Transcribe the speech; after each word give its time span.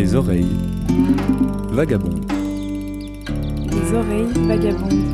Les 0.00 0.14
oreilles 0.14 0.56
vagabondes. 1.72 2.24
Les 3.70 3.92
oreilles 3.92 4.46
vagabondes. 4.46 5.04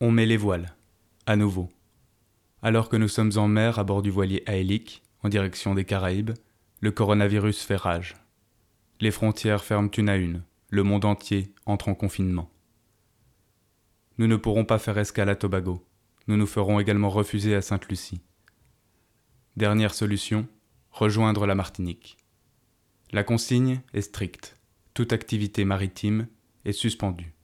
On 0.00 0.12
met 0.12 0.26
les 0.26 0.36
voiles, 0.36 0.76
à 1.26 1.34
nouveau. 1.34 1.68
Alors 2.62 2.88
que 2.88 2.96
nous 2.96 3.08
sommes 3.08 3.32
en 3.34 3.48
mer 3.48 3.80
à 3.80 3.82
bord 3.82 4.02
du 4.02 4.12
voilier 4.12 4.44
Aélique, 4.46 5.02
en 5.24 5.28
direction 5.28 5.74
des 5.74 5.84
Caraïbes, 5.84 6.34
le 6.78 6.92
coronavirus 6.92 7.64
fait 7.64 7.74
rage. 7.74 8.14
Les 9.00 9.10
frontières 9.10 9.64
ferment 9.64 9.90
une 9.98 10.08
à 10.08 10.14
une, 10.14 10.44
le 10.70 10.84
monde 10.84 11.04
entier 11.04 11.52
entre 11.66 11.88
en 11.88 11.96
confinement. 11.96 12.48
Nous 14.18 14.28
ne 14.28 14.36
pourrons 14.36 14.64
pas 14.64 14.78
faire 14.78 14.98
escale 14.98 15.30
à 15.30 15.34
Tobago, 15.34 15.84
nous 16.26 16.36
nous 16.36 16.46
ferons 16.46 16.80
également 16.80 17.10
refuser 17.10 17.54
à 17.54 17.62
Sainte-Lucie. 17.62 18.20
Dernière 19.56 19.94
solution, 19.94 20.48
rejoindre 20.90 21.46
la 21.46 21.54
Martinique. 21.54 22.16
La 23.12 23.24
consigne 23.24 23.82
est 23.92 24.00
stricte, 24.00 24.58
toute 24.94 25.12
activité 25.12 25.64
maritime 25.64 26.26
est 26.64 26.72
suspendue. 26.72 27.34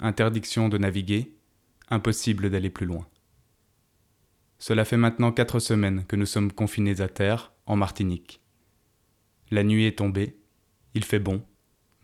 Interdiction 0.00 0.68
de 0.68 0.78
naviguer, 0.78 1.34
impossible 1.88 2.50
d'aller 2.50 2.70
plus 2.70 2.86
loin. 2.86 3.06
Cela 4.58 4.84
fait 4.84 4.96
maintenant 4.96 5.32
quatre 5.32 5.58
semaines 5.58 6.04
que 6.06 6.16
nous 6.16 6.26
sommes 6.26 6.52
confinés 6.52 7.00
à 7.00 7.08
terre, 7.08 7.52
en 7.66 7.76
Martinique. 7.76 8.40
La 9.50 9.64
nuit 9.64 9.86
est 9.86 9.98
tombée, 9.98 10.36
il 10.94 11.04
fait 11.04 11.18
bon, 11.18 11.42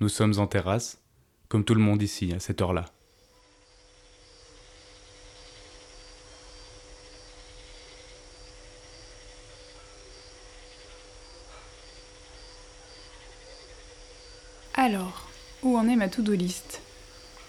nous 0.00 0.08
sommes 0.08 0.38
en 0.38 0.46
terrasse, 0.46 1.02
comme 1.48 1.64
tout 1.64 1.74
le 1.74 1.80
monde 1.80 2.02
ici 2.02 2.32
à 2.32 2.40
cette 2.40 2.60
heure-là. 2.62 2.86
Alors, 14.86 15.26
où 15.64 15.76
en 15.76 15.88
est 15.88 15.96
ma 15.96 16.08
to-do 16.08 16.32
list? 16.34 16.80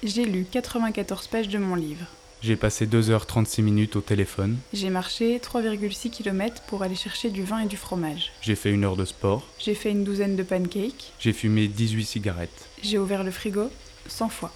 J'ai 0.01 0.25
lu 0.25 0.43
94 0.51 1.27
pages 1.27 1.49
de 1.49 1.59
mon 1.59 1.75
livre. 1.75 2.07
J'ai 2.41 2.55
passé 2.55 2.87
2h36 2.87 3.61
minutes 3.61 3.95
au 3.95 4.01
téléphone, 4.01 4.57
J'ai 4.73 4.89
marché 4.89 5.37
3,6 5.37 6.09
km 6.09 6.63
pour 6.63 6.81
aller 6.81 6.95
chercher 6.95 7.29
du 7.29 7.43
vin 7.43 7.59
et 7.59 7.67
du 7.67 7.77
fromage. 7.77 8.31
j'ai 8.41 8.55
fait 8.55 8.71
une 8.71 8.85
heure 8.85 8.95
de 8.95 9.05
sport, 9.05 9.43
J'ai 9.59 9.75
fait 9.75 9.91
une 9.91 10.03
douzaine 10.03 10.35
de 10.35 10.41
pancakes. 10.41 11.13
j'ai 11.19 11.31
fumé 11.31 11.67
18 11.67 12.05
cigarettes. 12.05 12.65
J'ai 12.81 12.97
ouvert 12.97 13.23
le 13.23 13.29
frigo 13.29 13.69
100 14.07 14.29
fois. 14.29 14.51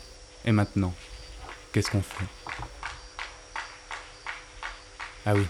Et 0.46 0.52
maintenant, 0.52 0.96
qu'est-ce 1.74 1.92
qu'on 1.92 2.02
fait? 2.02 2.26
Ah 5.28 5.36
oui, 5.36 5.46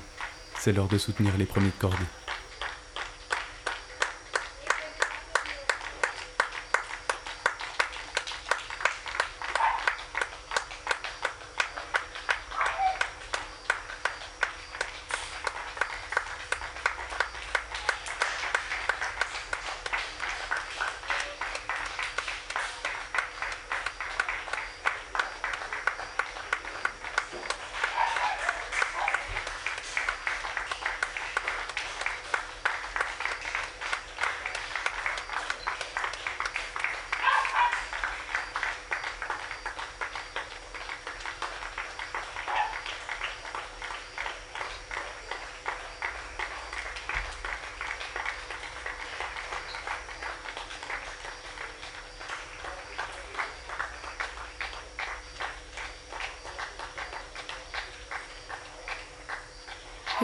c'est 0.59 0.73
l'heure 0.73 0.89
de 0.89 0.97
soutenir 0.97 1.37
les 1.37 1.45
premiers 1.45 1.67
de 1.67 1.79
cordée. 1.79 1.97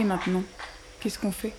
Maintenant, 0.04 0.44
qu'est-ce 1.00 1.18
qu'on 1.18 1.32
fait? 1.32 1.54